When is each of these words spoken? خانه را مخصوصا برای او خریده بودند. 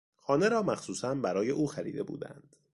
خانه 0.15 0.49
را 0.49 0.63
مخصوصا 0.63 1.15
برای 1.15 1.49
او 1.49 1.67
خریده 1.67 2.03
بودند. 2.03 2.55